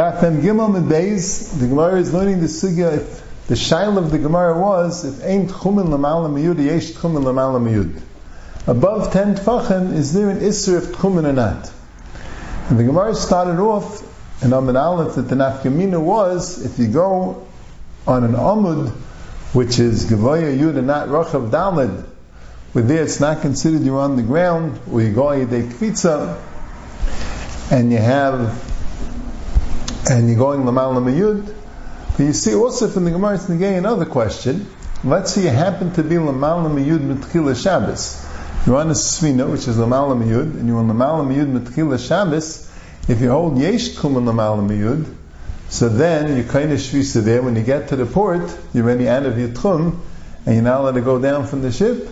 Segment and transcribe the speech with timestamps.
[0.00, 2.96] Daf Gimel Beis, the Gemara is learning the sugya.
[2.96, 7.60] If the shail of the Gemara was, if ain't chumin lamala miyud, yesh chumin lamala
[7.60, 8.00] miyud.
[8.66, 11.70] Above ten tfachim, is there an isser of tchumin or not?
[12.70, 14.02] And the Gemara started off
[14.42, 17.46] in Amid Aleph that the nafkamina was, if you go
[18.06, 18.88] on an amud,
[19.52, 22.06] which is Gavoya Yud and not Rachav Dalid,
[22.72, 26.40] where there it's not considered you're on the ground, or you go Yidei Kvitza,
[27.70, 28.69] and you have
[30.10, 31.54] and you're going Lamal Lamayud.
[32.16, 34.66] But you see also from the Gemara Nagay another question.
[35.04, 38.26] Let's say you happen to be Lamal Lamayud Mitchila Shabbos.
[38.66, 42.68] You're on a Svina, which is Lamal Lamayud, and you're on Lamal Lamayud Mitchila Shabbos.
[43.08, 45.14] If you hold Yesh Kum Lamal Lamayud,
[45.68, 47.40] so then you kind of shvisa there.
[47.40, 50.00] When you get to the port, you're ready out of your tchum,
[50.44, 52.08] and you're not allowed to go down from the ship.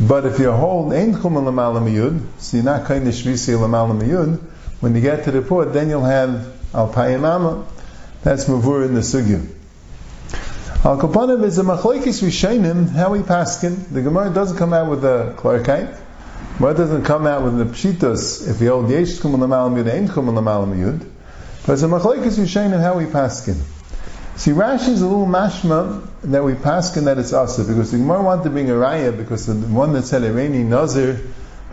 [0.00, 4.38] But if you hold ein chum lamal so you're not kind of shvisa lamal
[4.80, 7.64] when you get to the port, then you'll have Al Payamama.
[8.22, 9.46] That's Mavur in the Sugya.
[10.84, 13.90] Al Kapanim is a Machlaikis Rishainim, how we paskin.
[13.90, 15.98] The Gemara doesn't come out with a Clarkite.
[16.58, 20.08] Gemara doesn't come out with the Pshitos, if you hold Yesh Kum Lamal Yud, Ein
[20.08, 21.06] Kum Lamal Yud.
[21.66, 23.56] But it's a Machlaikis Rishainim, how we paskin.
[24.36, 28.22] See, Rashi is a little mashma that we paskin that it's asa, because the Gemara
[28.22, 31.20] wanted to bring a raya, because the one that said Irani Nazir,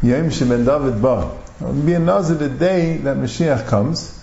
[0.02, 1.38] Yom Sheben David Ba.
[1.60, 4.23] It will be a Nazir the day that Mashiach comes.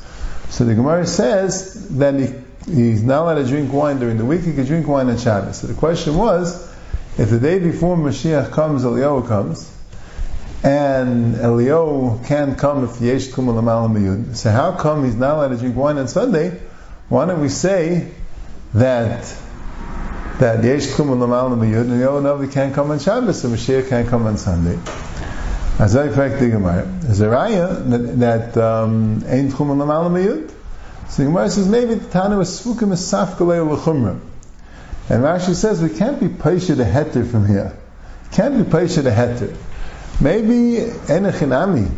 [0.51, 2.35] So the Gemara says that he,
[2.67, 5.61] he's not allowed to drink wine during the week, he can drink wine on Shabbos.
[5.61, 6.69] So the question was,
[7.17, 9.73] if the day before Mashiach comes, Eliyahu comes,
[10.65, 15.57] and Eliyahu can't come if Yesh Kumul Amal So how come he's not allowed to
[15.57, 16.61] drink wine on Sunday?
[17.09, 18.11] Why don't we say
[18.75, 19.25] that
[20.41, 24.27] that Yesh Kumul Amal and Eliyahu Navi can't come on Shabbos, so Mashiach can't come
[24.27, 24.79] on Sunday?
[25.81, 28.55] As I fact the Gemara, there's a raya that
[29.27, 30.51] ain't chum lamal miyud.
[31.09, 34.21] So the Gemara says maybe the Tana was svukim is safkalei l'chumra.
[35.09, 37.75] And Rashi says we can't be paisha the heter from here.
[38.31, 39.57] Can't be paisha the heter.
[40.21, 41.91] Maybe enechinami.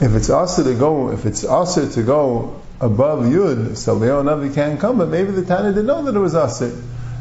[0.00, 4.52] If it's also to go, if it's also to go above yud, so Leo Navi
[4.52, 4.98] can't come.
[4.98, 6.76] But maybe the Tana didn't know that it was also.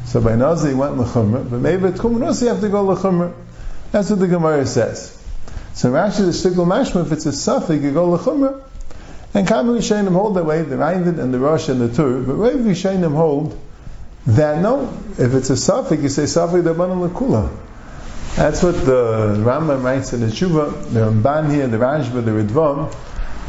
[0.05, 1.47] So by Nazi went l'chumra.
[1.47, 3.31] But maybe at Kum you have to go l'chumra.
[3.91, 5.19] That's what the Gemara says.
[5.73, 8.63] So Rashi is shtickle mashma, if it's a suffix, you go lechumra.
[9.33, 12.35] And Kamu Yishayim hold that way, the Ravid and the Rosh and the Tur, but
[12.35, 13.59] Rav Yishayim hold
[14.27, 17.51] that no, if it's a suffix, you say suffix Rabbanan Lakula.
[18.35, 22.95] That's what the Rambam writes in the Shuva, the Ramban here, the Rashba, the Ridvam.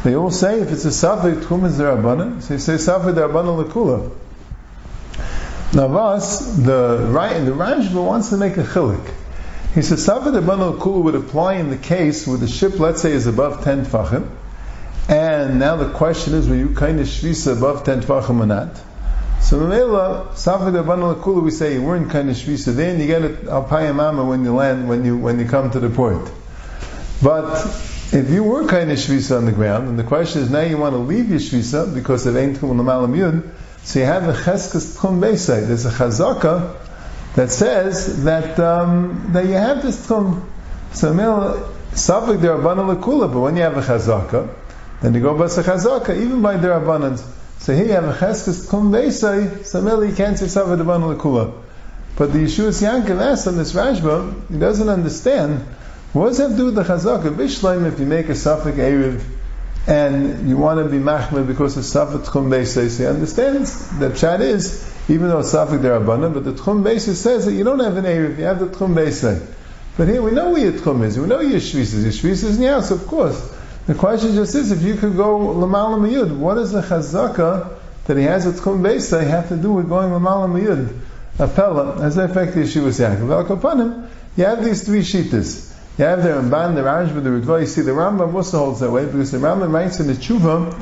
[0.03, 3.17] They all say if it's a suffix, Tchum is the Rabbanan, so you say suffix
[3.17, 4.11] Lakula.
[5.73, 9.13] Now, us, the, the Rashba wants to make a chilik.
[9.75, 13.11] He says, Safed Rabban Kula would apply in the case where the ship, let's say,
[13.11, 14.29] is above 10 Tfachim,
[15.09, 18.73] and now the question is, were you kind of shvisa above 10 Tfachim or not?
[19.41, 23.23] So Mamela, Safed Rabban Kula, we say you weren't kind of shvisa then, you get
[23.23, 26.31] it al mama when you land, when you, when you come to the port.
[27.21, 27.65] But
[28.13, 30.77] if you were kind of shvisa on the ground, and the question is now you
[30.77, 33.51] want to leave your shvisa because it ain't kum yud,
[33.83, 35.19] so you have a cheskes tchum.
[35.19, 36.77] There's a chazaka
[37.35, 40.43] that says that um, that you have this tchum.
[40.93, 44.53] So mil safik derabbanan lekula, but when you have a chazaka,
[45.01, 47.21] then you go basa chazaka, even by derabbanan.
[47.59, 51.17] So here you have a cheskes tchum beisai, so mil you can't say safik derabbanan
[51.17, 51.61] lekula.
[52.17, 55.59] But the Yeshua Yankov asks on this Rashba, he doesn't understand.
[56.13, 57.35] What does that do with the chazaka?
[57.35, 59.21] Bishleim, if you make a safik erev,
[59.85, 64.15] and you want to be machmir because of safik tchum beisai, so he understands that
[64.15, 67.79] chat is even though it's Safik Derabbanan, but the Tchum basis says that you don't
[67.79, 69.47] have an Erev, you have the Tchum basis.
[69.97, 72.03] But here we know where your Tchum is, we know your Shvis is.
[72.03, 73.53] Your Shvis is house, of course.
[73.87, 78.17] The question just is, if you could go Lamal Mayud, what is the Chazaka that
[78.17, 80.99] he has a Tchum basis have to do with going Lamal Mayud?
[81.37, 83.49] Apella, as I fact the Yeshua Yaakov.
[83.49, 85.73] Upon him, you have these three Shitas.
[85.97, 87.61] You have the Ramban, the Rashba, the Ritva.
[87.61, 90.81] You see, the Rambam also holds that way because the Rambam writes in the Tshuva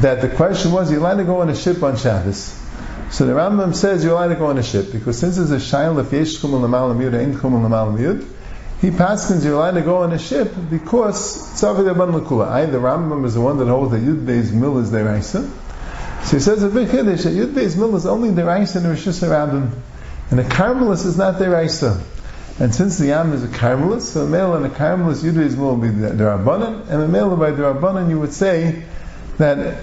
[0.00, 2.67] that the question was, you're allowed to go on a ship on Shabbos.
[3.10, 5.56] So the Rambam says you're allowed to go on a ship because since there's a
[5.56, 8.26] shail if yesh chumul l'mal yud ain't chumul
[8.80, 12.48] he passes you're allowed to go on a ship because tzavi deban l'kula.
[12.48, 15.50] I the Rambam is the one that holds that yud beis mil is deraisa.
[16.24, 19.06] So he says a big chiddush that yud beis mil is only deraisa in Rosh
[19.06, 19.72] Hashanah,
[20.30, 22.00] and a carmelis is not deraisa.
[22.60, 25.56] And since the yam is a carmelis, so a male and a carmelis yud beis
[25.56, 28.84] mil will be derabanan, and a male by derabanan you would say
[29.38, 29.82] that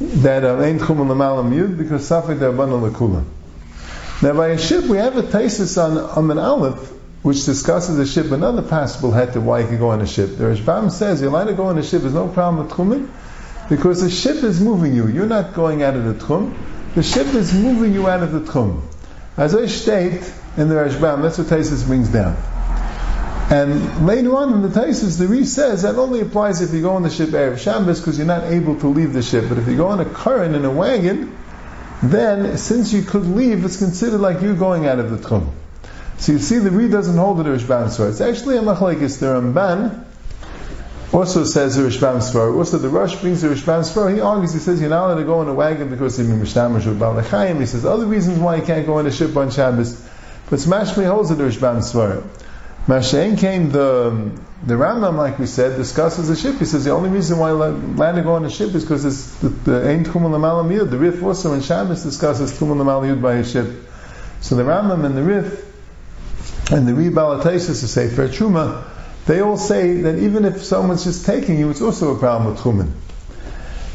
[0.00, 3.24] that uh, ain't chumul lamalam yud because safek derabana lekula.
[4.22, 6.90] Now by a ship we have a thesis on on an aleph
[7.22, 8.32] which discusses a ship.
[8.32, 10.36] Another possible to why you can go on a ship.
[10.36, 12.02] The Rashbam says you're allowed to go on a ship.
[12.02, 13.10] There's no problem with chumin
[13.68, 15.06] Because the ship is moving you.
[15.06, 16.56] You're not going out of the tchum.
[16.94, 18.80] The ship is moving you out of the tchum.
[19.36, 20.22] As I state
[20.56, 22.36] in the Rashbam, that's what Taisus brings down.
[23.50, 26.92] And later on in the Taisus, the Re says that only applies if you go
[26.92, 29.46] on the ship Erev Shabbos because you're not able to leave the ship.
[29.48, 31.36] But if you go on a current in a wagon,
[32.00, 35.50] then since you could leave, it's considered like you're going out of the Tchum.
[36.18, 38.10] So you see, the Re doesn't hold the Rishbam Svar.
[38.10, 39.18] It's actually a machlekes.
[39.18, 40.04] The Ramban
[41.12, 42.56] also says the Rishbam Svar.
[42.56, 44.14] Also, the Rosh brings the Rishbam Svar.
[44.14, 46.86] He argues, he says, you're not allowed to go in a wagon because you're Mishtamish
[46.86, 47.58] or Balachayim.
[47.58, 50.00] He says, other reasons why you can't go on a ship on Shabbos.
[50.48, 52.22] But Smashmi holds the Rishbam Svar.
[52.90, 54.32] Mashain came the
[54.64, 56.58] the Rambam, like we said, discusses the ship.
[56.58, 59.36] He says the only reason why land to go on a ship is because it's
[59.38, 60.90] the Ein Tchum Yud.
[60.90, 63.68] The Rif also in Shabbos discusses Tchum Yud by a ship.
[64.40, 68.84] So the Rambam and the Rif and the Rebalatasis to say Fair Truma,
[69.24, 72.60] they all say that even if someone's just taking you, it's also a problem with
[72.60, 72.90] Chumen.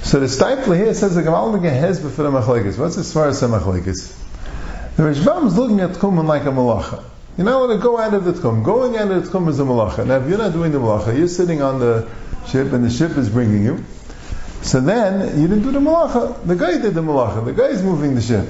[0.03, 2.77] So the Steipler here says the Gamal Hez for the Machlekes.
[2.77, 4.17] What's the Machlekes?
[4.95, 7.03] The Rishbam is looking at Chumen like a malacha.
[7.37, 8.63] You're not allowed to go out of the Tchum.
[8.63, 10.07] Going out of the Tchum is a malacha.
[10.07, 12.07] Now, if you're not doing the malacha, you're sitting on the
[12.47, 13.83] ship and the ship is bringing you.
[14.61, 16.45] So then, you didn't do the malacha.
[16.45, 17.43] The guy did the malacha.
[17.43, 18.47] The guy is moving the ship.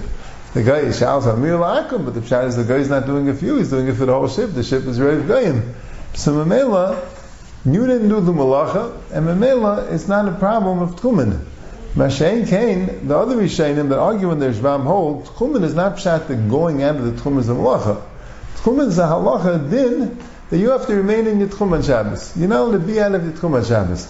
[0.55, 3.35] The guy is shouts Amir La'akum, but the pshat is the guy is not doing
[3.35, 4.53] for you, he's doing it for the whole ship.
[4.53, 5.75] The ship is to Goyim.
[6.13, 7.03] So Mamela,
[7.65, 11.43] you didn't do the malacha, and Mamela, it's not a problem of Tchumen.
[11.95, 16.27] Mashain Kain, the other Rishainim that argue in the Shvam hold, Tchumen is not pshat
[16.27, 18.01] the going out of the Tchum is a malacha.
[18.65, 20.17] Tchumen is a halacha din
[20.49, 22.35] that you have to remain in your Tchum on Shabbos.
[22.35, 24.05] You're not allowed to be out of your Tchum on Shabbos.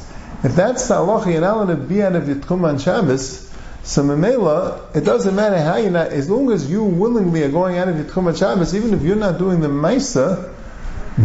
[0.45, 3.53] If that's the halacha, you're not allowed to be out of your Tchum on Shabbos,
[3.83, 7.77] so Mamela, it doesn't matter how you're not, as long as you willingly are going
[7.77, 10.53] out of your Tchum Shabbos, even if you're not doing the Maisa,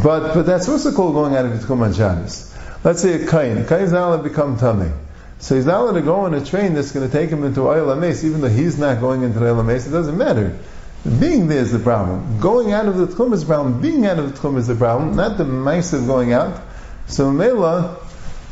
[0.02, 2.52] but, but that's also called going out of your Tchum Shabbos.
[2.82, 3.58] Let's say a Kain.
[3.58, 4.90] A Kain is not allowed to become tummy.
[5.38, 7.60] So he's not allowed to go on a train that's going to take him into
[7.60, 10.58] Oil Ames, even though he's not going into Oil Ames, it doesn't matter.
[11.04, 12.40] Being there is the problem.
[12.40, 13.80] Going out of the Tchum is the problem.
[13.80, 16.60] Being out of the Tchum is the problem, not the mice of going out.
[17.06, 17.96] So Mela,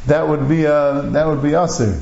[0.06, 2.00] that would be, uh, that would be Asir.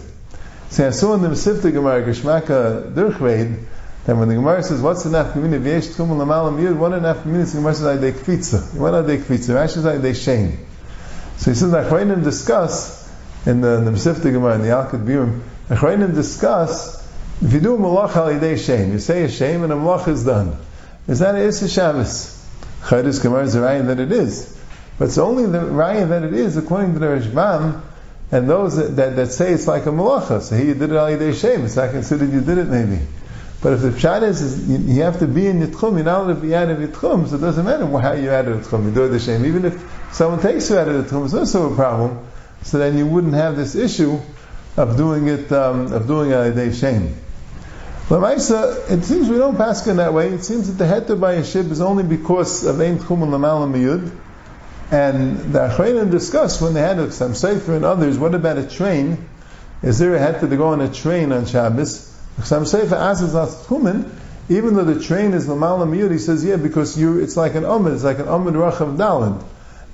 [0.70, 3.64] See, I saw in the Mesivta Gemara, Geshmaka Durchveid,
[4.04, 7.50] that when the Gemara says, what's the nafkamina v'yesh tchum l'malam yud, of the nafkamina,
[7.50, 8.74] the Gemara says, I de kvitza.
[8.76, 9.54] What are they kvitza?
[9.54, 10.64] Rashi says, I de shame.
[11.38, 13.12] So he says, Achreinim discuss,
[13.46, 16.95] in the, in the Mesivta Gemara, in the Yalkut Biurim, Achreinim discuss,
[17.42, 20.08] if you do a malach al yidei shame, you say a shame and a malach
[20.08, 20.56] is done.
[21.06, 22.32] Is that a Issa Shabbos?
[22.82, 24.56] Chaydis Gemara is a raya that it is.
[24.98, 27.82] But it's only the raya that it is, according to the Rashbam,
[28.32, 31.08] and those that, that, that, say it's like a malacha, so he did it al
[31.08, 33.00] yidei shem, it's not considered you did it maybe.
[33.62, 36.34] But if the pshat is, is you, have to be in yitchum, you're not allowed
[36.34, 38.90] to be out of yitchum, so it doesn't matter how you're out of yitchum, you
[38.92, 39.44] do it the shame.
[39.44, 39.80] Even if
[40.12, 42.26] someone takes you out of yitchum, it's also a problem,
[42.62, 44.18] so then you wouldn't have this issue
[44.76, 47.14] of doing it, um, of doing al yidei shem.
[48.08, 50.28] Lamaisa, it seems we don't pass in that way.
[50.28, 53.32] It seems that the heter by a ship is only because of ein tchum and
[53.32, 54.12] lamal miyud,
[54.92, 59.28] and the Achreinim discussed when they had some Sefer and others, what about a train?
[59.82, 62.16] Is there a head to go on a train on Shabbos?
[62.44, 64.08] Some Sefer asks us Tchumen,
[64.48, 67.64] even though the train is Lamal Amiyud, he says, yeah, because you, it's like an
[67.64, 69.42] Amid, it's like an Amid Rachav Dalad.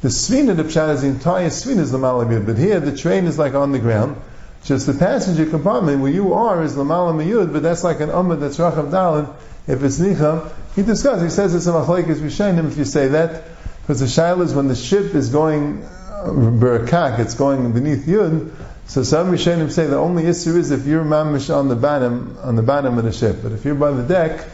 [0.02, 3.24] The Svina, the Pshat, is the entire Svina is Lamal Amiyud, but here the train
[3.24, 4.20] is like on the ground.
[4.64, 8.40] Just the passenger compartment where you are is Lamal Amiyud, but that's like an Amid
[8.40, 9.34] that's Rachav Dalad.
[9.66, 13.44] If it's Nicha, he discusses, he says it's a Machlaikis Rishayim if you say that.
[13.82, 18.52] Because the shaila is when the ship is going uh, berakak, it's going beneath yud.
[18.86, 22.54] So some Rishonim say the only issue is if you're mamish on the bottom, on
[22.54, 23.38] the bottom of the ship.
[23.42, 24.46] But if you're by the deck,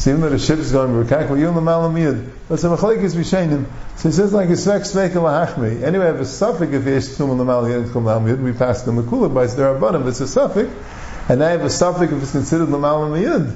[0.00, 2.30] so even though the ship is going berakak, well, you're in the malam yud.
[2.48, 3.66] But some machlekes Rishonim.
[3.96, 5.82] So he says like a svek svek lahachmi.
[5.82, 8.42] Anyway, I have a suffix if yesh tum yud tum yud.
[8.42, 10.08] We pass the makula by there are.
[10.08, 10.70] It's a suffix,
[11.28, 13.54] and I have a suffix if it's considered the malam yud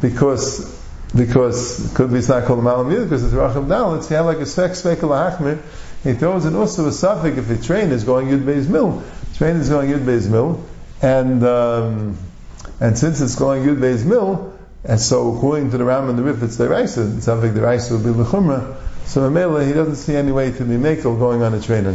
[0.00, 0.80] because
[1.12, 3.96] because could be it's not called Malam because it's Racham Dal.
[3.96, 5.60] It's have like a Svek Svek Lahachmir.
[6.04, 9.02] He throws in also a suffix if the train is going Yud Beis Mil.
[9.34, 10.64] train is going Yud Beis Mil,
[11.02, 12.16] and um,
[12.78, 16.22] and since it's going Yud Beis Mil, and so according to the Ram and the
[16.22, 17.14] Rif, it's the Raisa.
[17.16, 18.76] It's something the Raisa will be Lechumra.
[19.04, 21.86] So Mamela, he doesn't see any way to be Mekel going on a train.